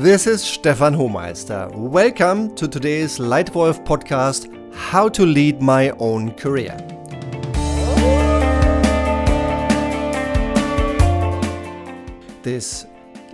This 0.00 0.26
is 0.26 0.42
Stefan 0.42 0.94
Hohmeister. 0.94 1.70
Welcome 1.76 2.54
to 2.54 2.66
today's 2.66 3.18
Leitwolf 3.18 3.84
podcast 3.84 4.48
How 4.74 5.10
to 5.10 5.26
Lead 5.26 5.60
My 5.60 5.90
Own 5.98 6.30
Career. 6.30 6.74
This 12.42 12.86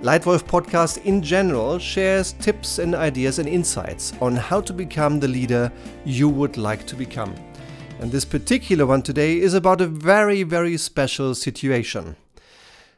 Leitwolf 0.02 0.42
podcast 0.42 1.04
in 1.04 1.22
general 1.22 1.78
shares 1.78 2.32
tips 2.32 2.80
and 2.80 2.96
ideas 2.96 3.38
and 3.38 3.48
insights 3.48 4.12
on 4.20 4.34
how 4.34 4.60
to 4.60 4.72
become 4.72 5.20
the 5.20 5.28
leader 5.28 5.70
you 6.04 6.28
would 6.28 6.56
like 6.56 6.84
to 6.88 6.96
become. 6.96 7.32
And 8.00 8.10
this 8.10 8.24
particular 8.24 8.86
one 8.86 9.02
today 9.02 9.38
is 9.38 9.54
about 9.54 9.80
a 9.80 9.86
very, 9.86 10.42
very 10.42 10.76
special 10.78 11.36
situation. 11.36 12.16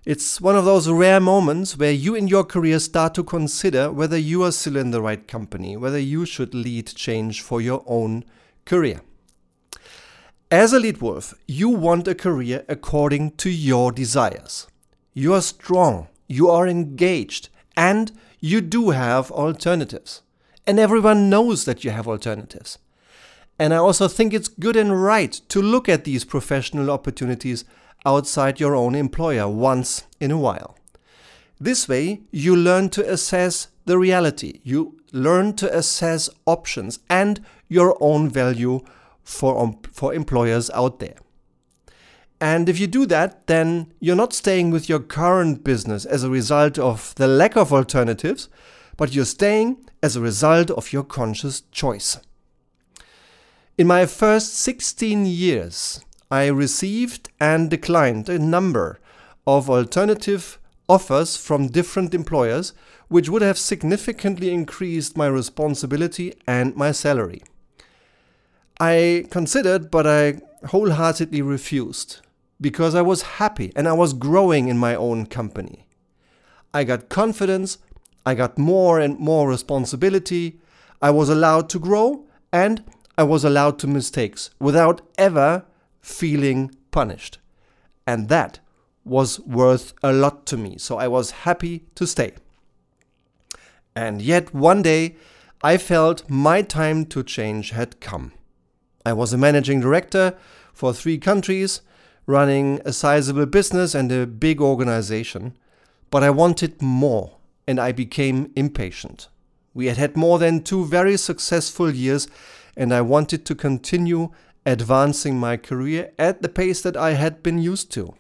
It's 0.04 0.40
one 0.40 0.56
of 0.56 0.64
those 0.64 0.88
rare 0.88 1.20
moments 1.20 1.76
where 1.76 1.92
you 1.92 2.14
in 2.14 2.28
your 2.28 2.44
career 2.44 2.78
start 2.78 3.14
to 3.14 3.24
consider 3.24 3.90
whether 3.90 4.16
you 4.16 4.42
are 4.44 4.52
still 4.52 4.76
in 4.76 4.90
the 4.90 5.02
right 5.02 5.26
company, 5.26 5.76
whether 5.76 5.98
you 5.98 6.24
should 6.24 6.54
lead 6.54 6.86
change 6.86 7.42
for 7.42 7.60
your 7.60 7.82
own 7.86 8.24
career. 8.64 9.02
As 10.50 10.72
a 10.72 10.78
lead 10.78 11.02
wolf, 11.02 11.34
you 11.46 11.68
want 11.68 12.08
a 12.08 12.14
career 12.14 12.64
according 12.68 13.32
to 13.32 13.50
your 13.50 13.92
desires. 13.92 14.66
You 15.12 15.34
are 15.34 15.42
strong, 15.42 16.08
you 16.26 16.48
are 16.48 16.66
engaged, 16.66 17.50
and 17.76 18.12
you 18.40 18.60
do 18.60 18.90
have 18.90 19.30
alternatives. 19.30 20.22
And 20.66 20.78
everyone 20.78 21.28
knows 21.28 21.64
that 21.64 21.84
you 21.84 21.90
have 21.90 22.08
alternatives. 22.08 22.78
And 23.58 23.74
I 23.74 23.78
also 23.78 24.06
think 24.06 24.32
it's 24.32 24.48
good 24.48 24.76
and 24.76 25.02
right 25.02 25.32
to 25.48 25.60
look 25.60 25.88
at 25.88 26.04
these 26.04 26.24
professional 26.24 26.90
opportunities 26.90 27.64
outside 28.04 28.60
your 28.60 28.74
own 28.74 28.94
employer 28.94 29.48
once 29.48 30.04
in 30.20 30.30
a 30.30 30.38
while. 30.38 30.76
This 31.60 31.88
way, 31.88 32.20
you 32.30 32.54
learn 32.54 32.88
to 32.90 33.12
assess 33.12 33.68
the 33.84 33.98
reality, 33.98 34.60
you 34.62 35.00
learn 35.12 35.54
to 35.54 35.76
assess 35.76 36.28
options 36.46 37.00
and 37.08 37.44
your 37.68 37.96
own 38.00 38.28
value 38.28 38.80
for, 39.22 39.58
um, 39.58 39.78
for 39.92 40.14
employers 40.14 40.70
out 40.70 41.00
there. 41.00 41.16
And 42.40 42.68
if 42.68 42.78
you 42.78 42.86
do 42.86 43.04
that, 43.06 43.46
then 43.48 43.92
you're 43.98 44.14
not 44.14 44.32
staying 44.32 44.70
with 44.70 44.88
your 44.88 45.00
current 45.00 45.64
business 45.64 46.04
as 46.04 46.22
a 46.22 46.30
result 46.30 46.78
of 46.78 47.14
the 47.16 47.26
lack 47.26 47.56
of 47.56 47.72
alternatives, 47.72 48.48
but 48.96 49.14
you're 49.14 49.24
staying 49.24 49.88
as 50.02 50.14
a 50.14 50.20
result 50.20 50.70
of 50.70 50.92
your 50.92 51.02
conscious 51.02 51.62
choice. 51.72 52.18
In 53.76 53.86
my 53.86 54.06
first 54.06 54.54
16 54.54 55.26
years 55.26 56.00
I 56.30 56.46
received 56.46 57.30
and 57.40 57.70
declined 57.70 58.28
a 58.28 58.38
number 58.38 59.00
of 59.46 59.70
alternative 59.70 60.58
offers 60.88 61.36
from 61.36 61.68
different 61.68 62.14
employers, 62.14 62.72
which 63.08 63.28
would 63.28 63.42
have 63.42 63.58
significantly 63.58 64.52
increased 64.52 65.16
my 65.16 65.26
responsibility 65.26 66.34
and 66.46 66.76
my 66.76 66.92
salary. 66.92 67.42
I 68.80 69.26
considered, 69.30 69.90
but 69.90 70.06
I 70.06 70.40
wholeheartedly 70.66 71.42
refused 71.42 72.20
because 72.60 72.94
I 72.94 73.02
was 73.02 73.22
happy 73.22 73.72
and 73.74 73.88
I 73.88 73.92
was 73.92 74.12
growing 74.12 74.68
in 74.68 74.78
my 74.78 74.94
own 74.94 75.26
company. 75.26 75.86
I 76.74 76.84
got 76.84 77.08
confidence, 77.08 77.78
I 78.26 78.34
got 78.34 78.58
more 78.58 79.00
and 79.00 79.18
more 79.18 79.48
responsibility, 79.48 80.60
I 81.00 81.10
was 81.10 81.28
allowed 81.28 81.70
to 81.70 81.78
grow, 81.78 82.26
and 82.52 82.84
I 83.16 83.22
was 83.22 83.44
allowed 83.44 83.78
to 83.80 83.86
mistakes 83.86 84.50
without 84.58 85.00
ever 85.16 85.64
feeling 86.08 86.74
punished. 86.90 87.38
And 88.06 88.28
that 88.28 88.60
was 89.04 89.38
worth 89.40 89.92
a 90.02 90.12
lot 90.12 90.46
to 90.46 90.56
me, 90.56 90.78
so 90.78 90.98
I 90.98 91.08
was 91.08 91.42
happy 91.46 91.84
to 91.94 92.06
stay. 92.06 92.32
And 93.94 94.22
yet 94.22 94.54
one 94.54 94.82
day 94.82 95.16
I 95.62 95.76
felt 95.76 96.28
my 96.28 96.62
time 96.62 97.06
to 97.06 97.22
change 97.22 97.70
had 97.70 98.00
come. 98.00 98.32
I 99.04 99.12
was 99.12 99.32
a 99.32 99.38
managing 99.38 99.80
director 99.80 100.34
for 100.72 100.92
three 100.92 101.18
countries, 101.18 101.82
running 102.26 102.80
a 102.84 102.92
sizable 102.92 103.46
business 103.46 103.94
and 103.94 104.10
a 104.12 104.26
big 104.26 104.60
organization, 104.60 105.56
but 106.10 106.22
I 106.22 106.30
wanted 106.30 106.80
more 106.80 107.36
and 107.66 107.78
I 107.78 107.92
became 107.92 108.50
impatient. 108.56 109.28
We 109.74 109.86
had 109.86 109.96
had 109.96 110.16
more 110.16 110.38
than 110.38 110.62
two 110.62 110.84
very 110.84 111.16
successful 111.16 111.90
years 111.90 112.28
and 112.76 112.94
I 112.94 113.00
wanted 113.00 113.44
to 113.46 113.54
continue 113.54 114.30
advancing 114.68 115.38
my 115.38 115.56
career 115.56 116.12
at 116.18 116.42
the 116.42 116.48
pace 116.48 116.82
that 116.82 116.96
I 116.96 117.14
had 117.14 117.42
been 117.42 117.58
used 117.58 117.90
to. 117.92 118.14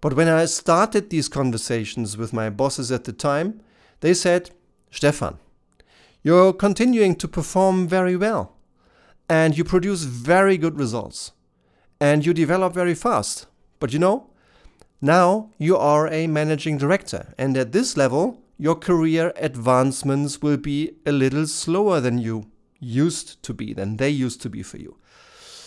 But 0.00 0.14
when 0.14 0.28
I 0.28 0.44
started 0.44 1.10
these 1.10 1.28
conversations 1.28 2.16
with 2.16 2.32
my 2.32 2.50
bosses 2.50 2.92
at 2.92 3.02
the 3.02 3.12
time, 3.12 3.60
they 4.00 4.14
said, 4.14 4.50
Stefan, 4.92 5.38
you're 6.22 6.52
continuing 6.52 7.16
to 7.16 7.26
perform 7.26 7.88
very 7.88 8.16
well, 8.16 8.54
and 9.28 9.58
you 9.58 9.64
produce 9.64 10.04
very 10.04 10.56
good 10.56 10.78
results, 10.78 11.32
and 12.00 12.24
you 12.24 12.32
develop 12.32 12.72
very 12.72 12.94
fast. 12.94 13.46
But 13.80 13.92
you 13.92 13.98
know, 13.98 14.30
now 15.00 15.50
you 15.58 15.76
are 15.76 16.06
a 16.06 16.28
managing 16.28 16.78
director, 16.78 17.34
and 17.36 17.56
at 17.56 17.72
this 17.72 17.96
level, 17.96 18.40
your 18.56 18.76
career 18.76 19.32
advancements 19.34 20.40
will 20.40 20.58
be 20.58 20.92
a 21.04 21.10
little 21.10 21.48
slower 21.48 22.00
than 22.00 22.18
you 22.18 22.46
used 22.78 23.42
to 23.42 23.52
be, 23.52 23.72
than 23.72 23.96
they 23.96 24.10
used 24.10 24.40
to 24.42 24.48
be 24.48 24.62
for 24.62 24.78
you. 24.78 24.96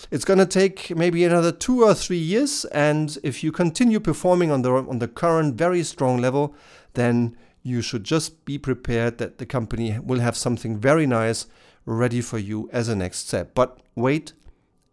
It's 0.09 0.25
going 0.25 0.39
to 0.39 0.45
take 0.45 0.95
maybe 0.95 1.23
another 1.25 1.51
two 1.51 1.83
or 1.83 1.93
three 1.93 2.17
years, 2.17 2.65
and 2.65 3.17
if 3.23 3.43
you 3.43 3.51
continue 3.51 3.99
performing 3.99 4.51
on 4.51 4.61
the 4.61 4.71
on 4.71 4.99
the 4.99 5.07
current 5.07 5.55
very 5.55 5.83
strong 5.83 6.17
level, 6.17 6.55
then 6.93 7.35
you 7.61 7.81
should 7.81 8.05
just 8.05 8.45
be 8.45 8.57
prepared 8.57 9.17
that 9.17 9.37
the 9.37 9.45
company 9.45 9.99
will 9.99 10.19
have 10.19 10.37
something 10.37 10.77
very 10.77 11.05
nice 11.05 11.47
ready 11.85 12.21
for 12.21 12.37
you 12.37 12.69
as 12.71 12.87
a 12.87 12.95
next 12.95 13.27
step. 13.27 13.53
But 13.53 13.79
wait 13.95 14.33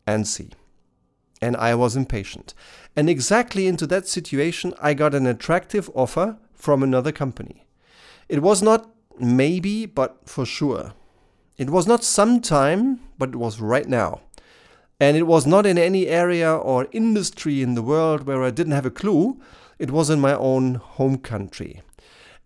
and 0.06 0.26
see. 0.26 0.50
And 1.40 1.56
I 1.56 1.74
was 1.74 1.94
impatient. 1.94 2.54
And 2.96 3.08
exactly 3.08 3.66
into 3.66 3.86
that 3.88 4.08
situation, 4.08 4.74
I 4.80 4.94
got 4.94 5.14
an 5.14 5.26
attractive 5.26 5.90
offer 5.94 6.38
from 6.52 6.82
another 6.82 7.12
company. 7.12 7.66
It 8.28 8.42
was 8.42 8.62
not 8.62 8.90
maybe, 9.18 9.86
but 9.86 10.28
for 10.28 10.46
sure. 10.46 10.94
It 11.56 11.70
was 11.70 11.86
not 11.86 12.02
sometime, 12.02 13.00
but 13.18 13.30
it 13.30 13.36
was 13.36 13.60
right 13.60 13.86
now. 13.86 14.22
And 15.04 15.18
it 15.18 15.26
was 15.26 15.46
not 15.46 15.66
in 15.66 15.76
any 15.76 16.06
area 16.06 16.50
or 16.50 16.88
industry 16.90 17.60
in 17.60 17.74
the 17.74 17.82
world 17.82 18.26
where 18.26 18.42
I 18.42 18.50
didn't 18.50 18.72
have 18.72 18.86
a 18.86 18.98
clue. 19.02 19.38
It 19.78 19.90
was 19.90 20.08
in 20.08 20.18
my 20.18 20.34
own 20.34 20.76
home 20.76 21.18
country. 21.18 21.82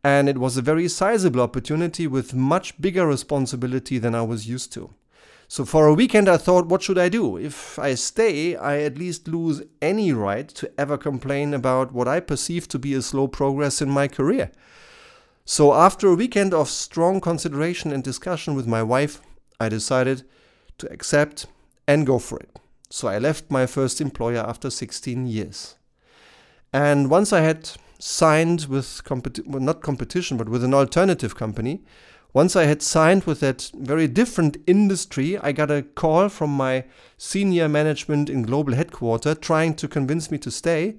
And 0.02 0.28
it 0.28 0.38
was 0.38 0.56
a 0.56 0.68
very 0.70 0.88
sizable 0.88 1.40
opportunity 1.40 2.08
with 2.08 2.34
much 2.34 2.80
bigger 2.80 3.06
responsibility 3.06 3.98
than 3.98 4.12
I 4.12 4.22
was 4.22 4.48
used 4.48 4.72
to. 4.72 4.90
So 5.46 5.64
for 5.64 5.86
a 5.86 5.94
weekend, 5.94 6.28
I 6.28 6.36
thought, 6.36 6.66
what 6.66 6.82
should 6.82 6.98
I 6.98 7.08
do? 7.08 7.36
If 7.36 7.78
I 7.78 7.94
stay, 7.94 8.56
I 8.56 8.80
at 8.80 8.98
least 8.98 9.28
lose 9.28 9.62
any 9.80 10.12
right 10.12 10.48
to 10.48 10.68
ever 10.76 10.98
complain 10.98 11.54
about 11.54 11.92
what 11.92 12.08
I 12.08 12.18
perceive 12.18 12.66
to 12.68 12.78
be 12.78 12.92
a 12.92 13.02
slow 13.02 13.28
progress 13.28 13.80
in 13.80 13.88
my 13.88 14.08
career. 14.08 14.50
So 15.44 15.74
after 15.74 16.08
a 16.08 16.16
weekend 16.16 16.52
of 16.52 16.68
strong 16.68 17.20
consideration 17.20 17.92
and 17.92 18.02
discussion 18.02 18.56
with 18.56 18.66
my 18.66 18.82
wife, 18.82 19.20
I 19.60 19.68
decided 19.68 20.24
to 20.78 20.92
accept 20.92 21.46
and 21.88 22.06
go 22.06 22.20
for 22.20 22.38
it. 22.38 22.60
So 22.90 23.08
I 23.08 23.18
left 23.18 23.50
my 23.50 23.66
first 23.66 24.00
employer 24.00 24.38
after 24.38 24.70
16 24.70 25.26
years. 25.26 25.76
And 26.72 27.10
once 27.10 27.32
I 27.32 27.40
had 27.40 27.70
signed 27.98 28.66
with 28.66 29.02
competi- 29.04 29.46
well, 29.46 29.60
not 29.60 29.82
competition, 29.82 30.36
but 30.36 30.48
with 30.48 30.62
an 30.62 30.74
alternative 30.74 31.34
company, 31.34 31.82
once 32.34 32.54
I 32.54 32.64
had 32.64 32.82
signed 32.82 33.24
with 33.24 33.40
that 33.40 33.70
very 33.74 34.06
different 34.06 34.58
industry, 34.66 35.38
I 35.38 35.52
got 35.52 35.70
a 35.70 35.82
call 35.82 36.28
from 36.28 36.50
my 36.50 36.84
senior 37.16 37.68
management 37.68 38.28
in 38.28 38.42
global 38.42 38.74
headquarters 38.74 39.38
trying 39.40 39.74
to 39.76 39.88
convince 39.88 40.30
me 40.30 40.36
to 40.38 40.50
stay, 40.50 40.96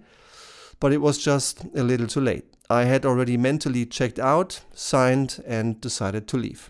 but 0.79 0.91
it 0.91 1.01
was 1.01 1.19
just 1.19 1.65
a 1.75 1.83
little 1.83 2.07
too 2.07 2.21
late. 2.21 2.45
I 2.69 2.85
had 2.85 3.05
already 3.05 3.37
mentally 3.37 3.85
checked 3.85 4.19
out, 4.19 4.61
signed, 4.73 5.43
and 5.45 5.79
decided 5.79 6.27
to 6.29 6.37
leave. 6.37 6.69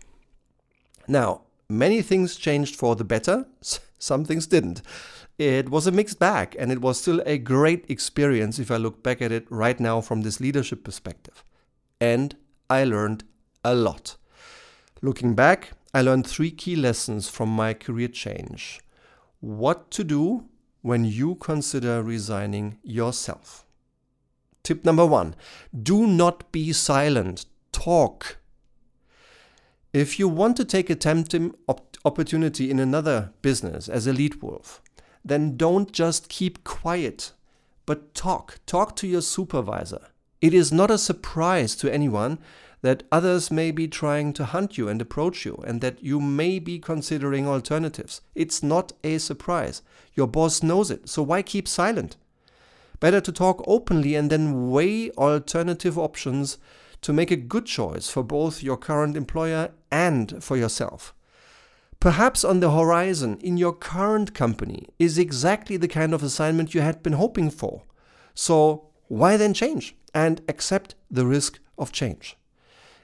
Now, 1.07 1.41
many 1.69 2.01
things 2.01 2.35
changed 2.35 2.75
for 2.75 2.95
the 2.95 3.03
better, 3.03 3.45
some 3.99 4.25
things 4.25 4.47
didn't. 4.47 4.81
It 5.37 5.69
was 5.69 5.87
a 5.87 5.91
mixed 5.91 6.19
bag, 6.19 6.55
and 6.59 6.71
it 6.71 6.81
was 6.81 6.99
still 6.99 7.21
a 7.25 7.37
great 7.37 7.85
experience 7.89 8.59
if 8.59 8.71
I 8.71 8.77
look 8.77 9.01
back 9.03 9.21
at 9.21 9.31
it 9.31 9.45
right 9.49 9.79
now 9.79 10.01
from 10.01 10.21
this 10.21 10.41
leadership 10.41 10.83
perspective. 10.83 11.43
And 12.01 12.35
I 12.69 12.83
learned 12.83 13.23
a 13.63 13.73
lot. 13.73 14.17
Looking 15.01 15.35
back, 15.35 15.71
I 15.93 16.01
learned 16.01 16.27
three 16.27 16.51
key 16.51 16.75
lessons 16.75 17.29
from 17.29 17.49
my 17.49 17.73
career 17.73 18.09
change. 18.09 18.81
What 19.39 19.91
to 19.91 20.03
do 20.03 20.45
when 20.81 21.05
you 21.05 21.35
consider 21.35 22.03
resigning 22.03 22.79
yourself. 22.83 23.65
Tip 24.63 24.83
number 24.83 25.05
one 25.05 25.35
do 25.81 26.05
not 26.05 26.51
be 26.51 26.73
silent, 26.73 27.45
talk. 27.71 28.38
If 29.91 30.19
you 30.19 30.27
want 30.27 30.55
to 30.57 30.65
take 30.65 30.91
a 30.91 30.95
tempting 30.95 31.55
op- 31.67 31.97
opportunity 32.05 32.69
in 32.69 32.79
another 32.79 33.31
business 33.41 33.89
as 33.89 34.05
a 34.05 34.13
lead 34.13 34.39
wolf, 34.41 34.83
then 35.25 35.57
don't 35.57 35.91
just 35.91 36.29
keep 36.29 36.63
quiet, 36.63 37.31
but 37.87 38.13
talk. 38.13 38.59
Talk 38.67 38.95
to 38.97 39.07
your 39.07 39.23
supervisor. 39.23 40.01
It 40.41 40.53
is 40.53 40.71
not 40.71 40.91
a 40.91 40.99
surprise 40.99 41.75
to 41.77 41.91
anyone 41.91 42.37
that 42.81 43.03
others 43.11 43.49
may 43.49 43.71
be 43.71 43.87
trying 43.87 44.31
to 44.33 44.45
hunt 44.45 44.77
you 44.77 44.87
and 44.87 45.01
approach 45.01 45.43
you, 45.43 45.55
and 45.65 45.81
that 45.81 46.03
you 46.03 46.21
may 46.21 46.59
be 46.59 46.77
considering 46.77 47.47
alternatives. 47.47 48.21
It's 48.35 48.61
not 48.61 48.93
a 49.03 49.17
surprise. 49.17 49.81
Your 50.13 50.27
boss 50.27 50.61
knows 50.61 50.91
it, 50.91 51.09
so 51.09 51.23
why 51.23 51.41
keep 51.41 51.67
silent? 51.67 52.15
Better 52.99 53.21
to 53.21 53.31
talk 53.31 53.63
openly 53.65 54.13
and 54.13 54.29
then 54.29 54.69
weigh 54.69 55.09
alternative 55.11 55.97
options 55.97 56.59
to 57.01 57.11
make 57.11 57.31
a 57.31 57.35
good 57.35 57.65
choice 57.65 58.09
for 58.09 58.23
both 58.23 58.61
your 58.61 58.77
current 58.77 59.17
employer 59.17 59.71
and 59.91 60.43
for 60.43 60.57
yourself. 60.57 61.13
Perhaps 61.99 62.45
on 62.45 62.61
the 62.61 62.71
horizon 62.71 63.37
in 63.41 63.57
your 63.57 63.73
current 63.73 64.33
company 64.33 64.87
is 64.97 65.17
exactly 65.17 65.75
the 65.75 65.87
kind 65.87 66.13
of 66.13 66.23
assignment 66.23 66.73
you 66.73 66.81
had 66.81 67.03
been 67.03 67.13
hoping 67.13 67.49
for. 67.49 67.83
So, 68.33 68.85
why 69.07 69.35
then 69.35 69.53
change 69.53 69.95
and 70.13 70.41
accept 70.47 70.95
the 71.11 71.25
risk 71.25 71.59
of 71.77 71.91
change? 71.91 72.37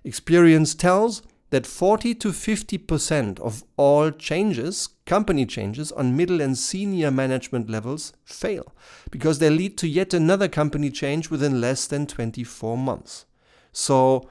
Experience 0.06 0.76
tells 0.76 1.24
that 1.50 1.68
40 1.68 2.16
to 2.16 2.30
50% 2.30 3.40
of 3.40 3.64
all 3.76 4.12
changes, 4.12 4.90
company 5.06 5.46
changes 5.46 5.92
on 5.92 6.16
middle 6.16 6.42
and 6.42 6.58
senior 6.58 7.12
management 7.12 7.70
levels 7.70 8.14
fail 8.24 8.74
because 9.12 9.40
they 9.40 9.50
lead 9.50 9.78
to 9.78 9.88
yet 9.88 10.14
another 10.14 10.48
company 10.48 10.90
change 10.90 11.30
within 11.30 11.62
less 11.62 11.86
than 11.88 12.08
24 12.08 12.78
months. 12.78 13.26
So 13.72 14.30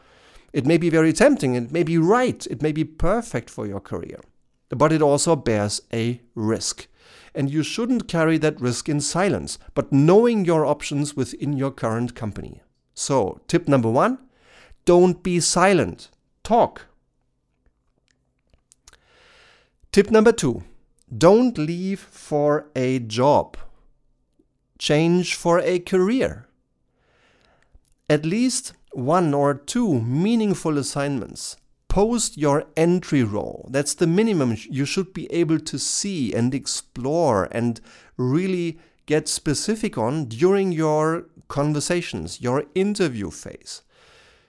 it 0.54 0.64
may 0.64 0.78
be 0.78 0.88
very 0.88 1.12
tempting, 1.12 1.56
it 1.56 1.72
may 1.72 1.82
be 1.82 1.98
right, 1.98 2.46
it 2.46 2.62
may 2.62 2.70
be 2.70 2.84
perfect 2.84 3.50
for 3.50 3.66
your 3.66 3.80
career, 3.80 4.20
but 4.68 4.92
it 4.92 5.02
also 5.02 5.34
bears 5.34 5.82
a 5.92 6.20
risk. 6.36 6.86
And 7.34 7.50
you 7.50 7.64
shouldn't 7.64 8.06
carry 8.06 8.38
that 8.38 8.60
risk 8.60 8.88
in 8.88 9.00
silence, 9.00 9.58
but 9.74 9.92
knowing 9.92 10.44
your 10.44 10.64
options 10.64 11.16
within 11.16 11.54
your 11.54 11.72
current 11.72 12.14
company. 12.14 12.62
So, 12.94 13.40
tip 13.48 13.66
number 13.66 13.90
one 13.90 14.18
don't 14.84 15.24
be 15.24 15.40
silent. 15.40 16.10
Talk. 16.44 16.86
Tip 19.90 20.08
number 20.08 20.30
two 20.30 20.62
don't 21.18 21.58
leave 21.58 21.98
for 21.98 22.70
a 22.76 23.00
job. 23.00 23.56
Change 24.78 25.34
for 25.34 25.58
a 25.58 25.80
career. 25.80 26.46
At 28.08 28.24
least 28.24 28.74
one 28.94 29.34
or 29.34 29.54
two 29.54 30.00
meaningful 30.00 30.78
assignments 30.78 31.56
post 31.88 32.36
your 32.36 32.64
entry 32.76 33.22
role. 33.22 33.68
That's 33.70 33.94
the 33.94 34.06
minimum 34.08 34.56
you 34.68 34.84
should 34.84 35.12
be 35.12 35.32
able 35.32 35.60
to 35.60 35.78
see 35.78 36.32
and 36.32 36.52
explore 36.52 37.48
and 37.52 37.80
really 38.16 38.80
get 39.06 39.28
specific 39.28 39.96
on 39.96 40.24
during 40.24 40.72
your 40.72 41.26
conversations, 41.46 42.40
your 42.40 42.64
interview 42.74 43.30
phase. 43.30 43.82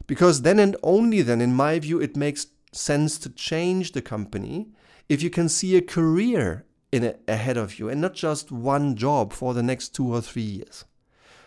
Because 0.07 0.41
then 0.41 0.57
and 0.57 0.75
only 0.81 1.21
then, 1.21 1.39
in 1.39 1.53
my 1.53 1.77
view, 1.77 2.01
it 2.01 2.17
makes 2.17 2.47
sense 2.71 3.19
to 3.19 3.29
change 3.29 3.91
the 3.91 4.01
company 4.01 4.69
if 5.07 5.21
you 5.21 5.29
can 5.29 5.47
see 5.47 5.75
a 5.75 5.81
career 5.81 6.65
in 6.91 7.15
ahead 7.27 7.57
of 7.57 7.77
you 7.77 7.89
and 7.89 8.01
not 8.01 8.13
just 8.13 8.51
one 8.51 8.95
job 8.95 9.33
for 9.33 9.53
the 9.53 9.63
next 9.63 9.89
two 9.89 10.13
or 10.13 10.21
three 10.21 10.41
years. 10.41 10.85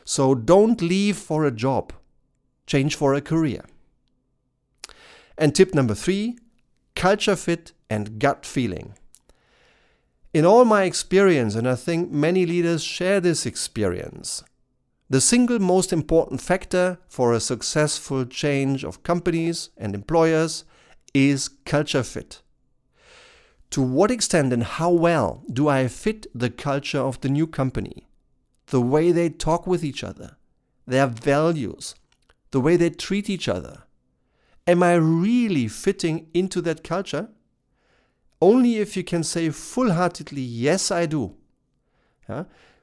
So 0.05 0.35
don't 0.35 0.81
leave 0.81 1.17
for 1.17 1.45
a 1.45 1.51
job, 1.51 1.93
change 2.69 2.95
for 2.95 3.15
a 3.15 3.21
career. 3.21 3.65
And 5.37 5.55
tip 5.55 5.75
number 5.75 5.95
three 5.95 6.39
culture 6.95 7.37
fit 7.37 7.73
and 7.89 8.19
gut 8.19 8.45
feeling. 8.45 8.95
In 10.35 10.45
all 10.45 10.65
my 10.65 10.83
experience, 10.83 11.55
and 11.55 11.67
I 11.69 11.75
think 11.75 12.11
many 12.11 12.45
leaders 12.45 12.83
share 12.85 13.21
this 13.21 13.47
experience, 13.47 14.43
the 15.09 15.21
single 15.21 15.59
most 15.59 15.93
important 15.93 16.43
factor 16.43 16.99
for 17.09 17.33
a 17.33 17.41
successful 17.41 18.27
change 18.27 18.85
of 18.85 19.03
companies 19.05 19.71
and 19.77 19.95
employers 19.95 20.65
is 21.15 21.49
culture 21.65 22.03
fit. 22.03 22.43
To 23.71 23.81
what 23.81 24.11
extent 24.11 24.53
and 24.53 24.65
how 24.65 24.91
well 24.91 25.45
do 25.51 25.69
I 25.69 25.89
fit 25.89 26.27
the 26.35 26.51
culture 26.51 27.01
of 27.01 27.21
the 27.21 27.29
new 27.29 27.47
company? 27.47 28.09
The 28.67 28.83
way 28.83 29.13
they 29.13 29.31
talk 29.31 29.67
with 29.67 29.83
each 29.83 30.05
other, 30.05 30.37
their 30.87 31.07
values, 31.07 31.95
the 32.51 32.61
way 32.61 32.77
they 32.77 32.91
treat 32.91 33.29
each 33.29 33.49
other. 33.49 33.85
Am 34.67 34.83
I 34.83 34.95
really 34.95 35.69
fitting 35.69 36.29
into 36.35 36.61
that 36.63 36.85
culture? 36.85 37.29
Only 38.41 38.77
if 38.77 38.97
you 38.97 39.05
can 39.05 39.25
say 39.25 39.51
full 39.51 39.93
heartedly, 39.93 40.43
yes, 40.43 40.91
I 40.91 41.07
do. 41.07 41.35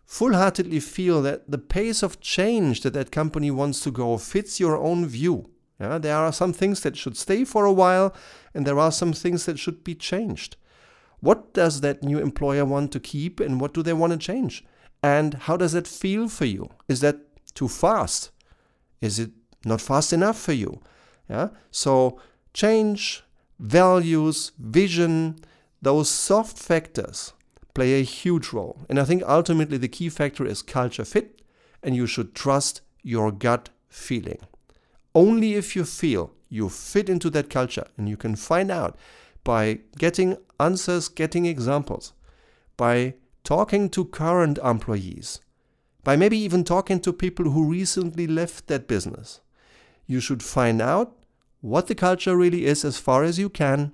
Full 0.05 0.33
heartedly 0.33 0.79
feel 0.79 1.21
that 1.21 1.49
the 1.49 1.57
pace 1.57 2.03
of 2.03 2.19
change 2.19 2.81
that 2.81 2.93
that 2.93 3.11
company 3.11 3.51
wants 3.51 3.79
to 3.81 3.91
go 3.91 4.17
fits 4.17 4.59
your 4.59 4.77
own 4.77 5.05
view. 5.05 5.49
Yeah, 5.79 5.97
there 5.97 6.15
are 6.15 6.31
some 6.31 6.53
things 6.53 6.81
that 6.81 6.95
should 6.95 7.17
stay 7.17 7.43
for 7.43 7.65
a 7.65 7.73
while, 7.73 8.15
and 8.53 8.65
there 8.65 8.79
are 8.79 8.91
some 8.91 9.13
things 9.13 9.45
that 9.45 9.59
should 9.59 9.83
be 9.83 9.93
changed. 9.95 10.55
What 11.19 11.53
does 11.53 11.81
that 11.81 12.03
new 12.03 12.19
employer 12.19 12.65
want 12.65 12.91
to 12.93 12.99
keep, 12.99 13.39
and 13.39 13.59
what 13.59 13.73
do 13.73 13.83
they 13.83 13.93
want 13.93 14.13
to 14.13 14.19
change? 14.19 14.63
And 15.03 15.33
how 15.33 15.57
does 15.57 15.73
that 15.73 15.87
feel 15.87 16.29
for 16.29 16.45
you? 16.45 16.69
Is 16.87 17.01
that 17.01 17.17
too 17.53 17.67
fast? 17.67 18.31
Is 19.01 19.19
it 19.19 19.31
not 19.65 19.81
fast 19.81 20.13
enough 20.13 20.39
for 20.39 20.53
you? 20.53 20.81
Yeah. 21.29 21.49
So 21.71 22.19
change, 22.53 23.23
values, 23.59 24.51
vision, 24.59 25.37
those 25.81 26.09
soft 26.09 26.57
factors 26.57 27.33
play 27.73 27.99
a 27.99 28.03
huge 28.03 28.53
role. 28.53 28.85
And 28.89 28.99
I 28.99 29.03
think 29.03 29.23
ultimately 29.27 29.77
the 29.77 29.87
key 29.87 30.09
factor 30.09 30.45
is 30.45 30.61
culture 30.61 31.05
fit, 31.05 31.41
and 31.83 31.95
you 31.95 32.07
should 32.07 32.33
trust 32.33 32.81
your 33.03 33.31
gut 33.31 33.69
feeling. 33.89 34.39
Only 35.13 35.53
if 35.53 35.75
you 35.75 35.83
feel 35.83 36.31
you 36.49 36.69
fit 36.69 37.09
into 37.09 37.29
that 37.31 37.49
culture, 37.49 37.87
and 37.97 38.07
you 38.07 38.17
can 38.17 38.35
find 38.35 38.71
out 38.71 38.97
by 39.43 39.79
getting 39.97 40.37
answers, 40.59 41.07
getting 41.07 41.45
examples, 41.45 42.13
by 42.77 43.13
talking 43.43 43.89
to 43.89 44.05
current 44.05 44.57
employees, 44.63 45.39
by 46.03 46.15
maybe 46.15 46.37
even 46.37 46.63
talking 46.63 46.99
to 46.99 47.13
people 47.13 47.51
who 47.51 47.69
recently 47.69 48.27
left 48.27 48.67
that 48.67 48.87
business. 48.87 49.41
You 50.07 50.19
should 50.19 50.43
find 50.43 50.81
out 50.81 51.15
what 51.61 51.87
the 51.87 51.95
culture 51.95 52.37
really 52.37 52.65
is 52.65 52.85
as 52.85 52.97
far 52.97 53.23
as 53.23 53.39
you 53.39 53.49
can 53.49 53.91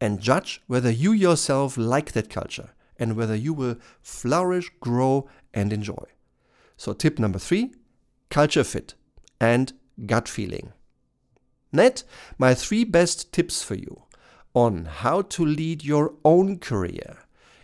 and 0.00 0.20
judge 0.20 0.60
whether 0.66 0.90
you 0.90 1.12
yourself 1.12 1.76
like 1.76 2.12
that 2.12 2.28
culture 2.28 2.70
and 2.98 3.16
whether 3.16 3.36
you 3.36 3.54
will 3.54 3.76
flourish, 4.00 4.70
grow, 4.80 5.28
and 5.54 5.72
enjoy. 5.72 6.04
So, 6.76 6.92
tip 6.92 7.18
number 7.18 7.38
three 7.38 7.72
culture 8.30 8.64
fit 8.64 8.94
and 9.40 9.72
gut 10.06 10.28
feeling. 10.28 10.72
Net, 11.72 12.04
my 12.38 12.54
three 12.54 12.84
best 12.84 13.32
tips 13.32 13.62
for 13.62 13.74
you 13.74 14.02
on 14.54 14.86
how 14.86 15.22
to 15.22 15.44
lead 15.44 15.84
your 15.84 16.14
own 16.24 16.58
career 16.58 17.18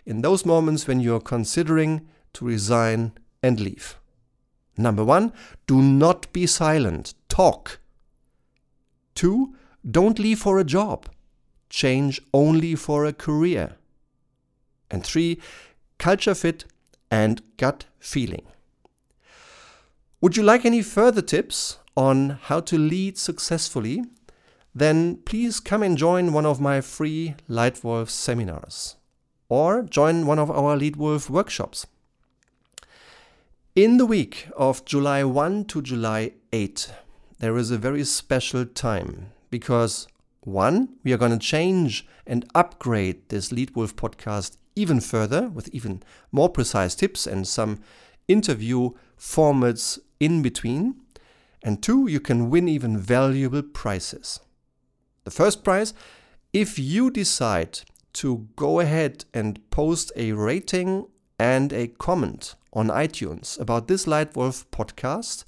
in 0.05 0.21
those 0.21 0.45
moments 0.45 0.87
when 0.87 0.99
you're 0.99 1.19
considering 1.19 2.07
to 2.33 2.45
resign 2.45 3.11
and 3.43 3.59
leave. 3.59 3.99
Number 4.77 5.03
one, 5.03 5.33
do 5.67 5.81
not 5.81 6.31
be 6.33 6.47
silent, 6.47 7.13
talk. 7.39 7.79
Two, 9.15 9.55
don't 9.89 10.19
leave 10.19 10.39
for 10.39 10.59
a 10.59 10.65
job, 10.65 11.07
change 11.69 12.21
only 12.33 12.75
for 12.75 13.05
a 13.05 13.13
career. 13.13 13.77
And 14.91 15.05
three, 15.05 15.39
culture 15.97 16.35
fit 16.35 16.65
and 17.09 17.41
gut 17.55 17.85
feeling. 17.97 18.45
Would 20.19 20.35
you 20.35 20.43
like 20.43 20.65
any 20.65 20.81
further 20.81 21.21
tips 21.21 21.77
on 21.95 22.39
how 22.41 22.59
to 22.59 22.77
lead 22.77 23.17
successfully? 23.17 24.03
Then 24.75 25.21
please 25.23 25.61
come 25.61 25.81
and 25.81 25.97
join 25.97 26.33
one 26.33 26.45
of 26.45 26.59
my 26.59 26.81
free 26.81 27.35
Leitwolf 27.49 28.09
seminars 28.09 28.97
or 29.47 29.83
join 29.83 30.25
one 30.25 30.39
of 30.39 30.51
our 30.51 30.77
Leadwolf 30.77 31.29
workshops. 31.29 31.87
In 33.77 33.95
the 33.95 34.05
week 34.05 34.49
of 34.57 34.83
July 34.83 35.23
1 35.23 35.65
to 35.65 35.81
July 35.81 36.33
8, 36.51 36.91
there 37.39 37.57
is 37.57 37.71
a 37.71 37.77
very 37.77 38.03
special 38.03 38.65
time 38.65 39.31
because 39.49 40.07
one, 40.41 40.89
we 41.03 41.13
are 41.13 41.17
going 41.17 41.31
to 41.31 41.37
change 41.37 42.07
and 42.27 42.45
upgrade 42.53 43.29
this 43.29 43.49
Leadwolf 43.49 43.93
podcast 43.93 44.57
even 44.75 44.99
further 44.99 45.49
with 45.49 45.69
even 45.73 46.03
more 46.31 46.49
precise 46.49 46.95
tips 46.95 47.25
and 47.25 47.47
some 47.47 47.81
interview 48.27 48.91
formats 49.17 49.99
in 50.19 50.41
between. 50.41 50.95
And 51.63 51.81
two, 51.83 52.07
you 52.07 52.19
can 52.19 52.49
win 52.49 52.67
even 52.69 52.97
valuable 52.97 53.63
prizes. 53.63 54.39
The 55.23 55.31
first 55.31 55.63
prize, 55.63 55.93
if 56.53 56.79
you 56.79 57.11
decide 57.11 57.79
to 58.13 58.47
go 58.55 58.79
ahead 58.79 59.25
and 59.33 59.69
post 59.69 60.11
a 60.15 60.31
rating 60.33 61.07
and 61.37 61.71
a 61.71 61.87
comment 61.87 62.55
on 62.73 62.87
iTunes 62.87 63.59
about 63.59 63.87
this 63.87 64.05
Leitwolf 64.05 64.65
podcast, 64.71 65.45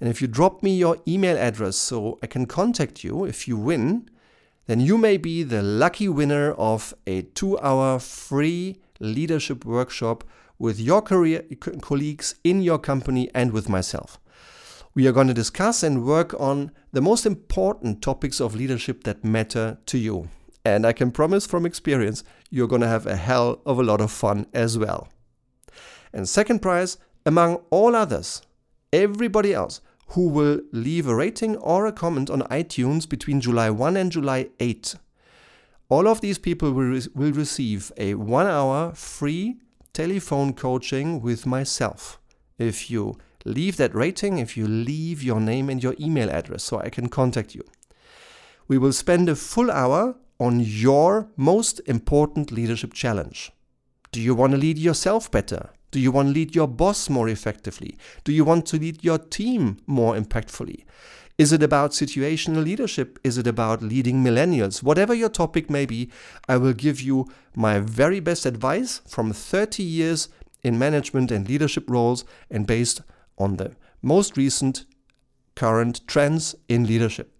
and 0.00 0.08
if 0.08 0.22
you 0.22 0.28
drop 0.28 0.62
me 0.62 0.76
your 0.76 0.98
email 1.06 1.36
address 1.36 1.76
so 1.76 2.18
I 2.22 2.26
can 2.26 2.46
contact 2.46 3.02
you 3.02 3.24
if 3.24 3.48
you 3.48 3.56
win, 3.56 4.08
then 4.66 4.80
you 4.80 4.98
may 4.98 5.16
be 5.16 5.42
the 5.42 5.62
lucky 5.62 6.08
winner 6.08 6.52
of 6.52 6.94
a 7.06 7.22
two 7.22 7.58
hour 7.58 7.98
free 7.98 8.80
leadership 9.00 9.64
workshop 9.64 10.24
with 10.58 10.78
your 10.78 11.02
career 11.02 11.44
colleagues 11.80 12.34
in 12.44 12.62
your 12.62 12.78
company 12.78 13.30
and 13.34 13.52
with 13.52 13.68
myself. 13.68 14.20
We 14.94 15.06
are 15.06 15.12
going 15.12 15.28
to 15.28 15.34
discuss 15.34 15.82
and 15.82 16.04
work 16.04 16.34
on 16.40 16.72
the 16.92 17.00
most 17.00 17.24
important 17.24 18.02
topics 18.02 18.40
of 18.40 18.54
leadership 18.54 19.04
that 19.04 19.24
matter 19.24 19.78
to 19.86 19.98
you. 19.98 20.28
And 20.64 20.84
I 20.84 20.92
can 20.92 21.12
promise 21.12 21.46
from 21.46 21.64
experience, 21.64 22.24
you're 22.50 22.66
going 22.66 22.82
to 22.82 22.88
have 22.88 23.06
a 23.06 23.16
hell 23.16 23.62
of 23.64 23.78
a 23.78 23.82
lot 23.82 24.00
of 24.00 24.10
fun 24.10 24.46
as 24.52 24.76
well. 24.76 25.08
And 26.12 26.28
second 26.28 26.60
prize, 26.60 26.98
among 27.24 27.62
all 27.70 27.94
others, 27.94 28.42
everybody 28.92 29.54
else 29.54 29.80
who 30.08 30.28
will 30.28 30.60
leave 30.72 31.06
a 31.06 31.14
rating 31.14 31.56
or 31.56 31.86
a 31.86 31.92
comment 31.92 32.30
on 32.30 32.42
iTunes 32.42 33.08
between 33.08 33.40
July 33.40 33.70
1 33.70 33.96
and 33.96 34.10
July 34.10 34.48
8. 34.60 34.94
All 35.88 36.06
of 36.06 36.20
these 36.20 36.38
people 36.38 36.72
will, 36.72 36.84
re- 36.84 37.06
will 37.14 37.32
receive 37.32 37.92
a 37.96 38.14
one 38.14 38.46
hour 38.46 38.92
free 38.94 39.56
telephone 39.92 40.52
coaching 40.52 41.20
with 41.20 41.46
myself. 41.46 42.18
If 42.58 42.90
you 42.90 43.18
leave 43.44 43.76
that 43.76 43.94
rating 43.94 44.38
if 44.38 44.56
you 44.56 44.66
leave 44.66 45.22
your 45.22 45.40
name 45.40 45.70
and 45.70 45.82
your 45.82 45.94
email 45.98 46.30
address 46.30 46.62
so 46.62 46.78
I 46.78 46.90
can 46.90 47.08
contact 47.08 47.54
you. 47.54 47.64
We 48.66 48.78
will 48.78 48.92
spend 48.92 49.28
a 49.28 49.36
full 49.36 49.70
hour 49.70 50.16
on 50.38 50.60
your 50.60 51.28
most 51.36 51.80
important 51.86 52.52
leadership 52.52 52.92
challenge. 52.92 53.50
Do 54.12 54.20
you 54.20 54.34
want 54.34 54.52
to 54.52 54.58
lead 54.58 54.78
yourself 54.78 55.30
better? 55.30 55.70
Do 55.90 56.00
you 56.00 56.12
want 56.12 56.28
to 56.28 56.34
lead 56.34 56.54
your 56.54 56.68
boss 56.68 57.08
more 57.08 57.28
effectively? 57.28 57.96
Do 58.24 58.32
you 58.32 58.44
want 58.44 58.66
to 58.66 58.78
lead 58.78 59.02
your 59.02 59.18
team 59.18 59.78
more 59.86 60.14
impactfully? 60.14 60.84
Is 61.38 61.52
it 61.52 61.62
about 61.62 61.92
situational 61.92 62.64
leadership? 62.64 63.18
Is 63.22 63.38
it 63.38 63.46
about 63.46 63.80
leading 63.80 64.24
millennials? 64.24 64.82
Whatever 64.82 65.14
your 65.14 65.28
topic 65.28 65.70
may 65.70 65.86
be, 65.86 66.10
I 66.48 66.56
will 66.56 66.72
give 66.72 67.00
you 67.00 67.26
my 67.54 67.78
very 67.78 68.18
best 68.18 68.44
advice 68.44 69.00
from 69.06 69.32
30 69.32 69.82
years 69.82 70.28
in 70.64 70.78
management 70.78 71.30
and 71.30 71.48
leadership 71.48 71.88
roles 71.88 72.24
and 72.50 72.66
based 72.66 73.02
on 73.38 73.56
the 73.56 73.76
most 74.02 74.36
recent 74.36 74.84
current 75.54 76.06
trends 76.06 76.54
in 76.68 76.86
leadership. 76.86 77.32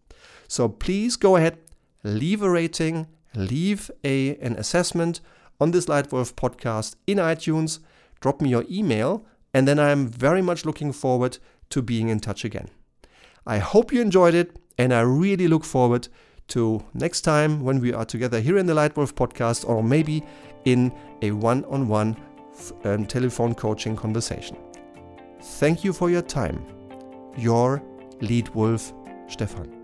So 0.46 0.68
please 0.68 1.16
go 1.16 1.36
ahead, 1.36 1.58
leave 2.04 2.42
a 2.42 2.50
rating, 2.50 3.08
leave 3.34 3.90
a, 4.04 4.36
an 4.36 4.56
assessment 4.56 5.20
on 5.60 5.72
this 5.72 5.86
Leitwolf 5.86 6.34
podcast 6.34 6.94
in 7.06 7.18
iTunes, 7.18 7.80
drop 8.20 8.40
me 8.40 8.50
your 8.50 8.64
email, 8.70 9.24
and 9.54 9.66
then 9.66 9.78
I'm 9.78 10.08
very 10.08 10.42
much 10.42 10.64
looking 10.64 10.92
forward 10.92 11.38
to 11.70 11.82
being 11.82 12.08
in 12.08 12.20
touch 12.20 12.44
again. 12.44 12.68
I 13.46 13.58
hope 13.58 13.92
you 13.92 14.00
enjoyed 14.00 14.34
it, 14.34 14.58
and 14.76 14.92
I 14.92 15.00
really 15.00 15.48
look 15.48 15.64
forward 15.64 16.08
to 16.48 16.82
next 16.94 17.22
time 17.22 17.62
when 17.62 17.80
we 17.80 17.92
are 17.92 18.04
together 18.04 18.40
here 18.40 18.58
in 18.58 18.66
the 18.66 18.74
Leitwolf 18.74 19.12
podcast 19.12 19.68
or 19.68 19.82
maybe 19.82 20.22
in 20.64 20.92
a 21.22 21.30
one 21.30 21.64
on 21.66 21.88
one 21.88 22.16
telephone 23.06 23.54
coaching 23.54 23.94
conversation. 23.94 24.56
Thank 25.40 25.84
you 25.84 25.92
for 25.92 26.10
your 26.10 26.22
time. 26.22 26.64
Your 27.36 27.82
Lead 28.20 28.48
Wolf, 28.50 28.92
Stefan. 29.28 29.77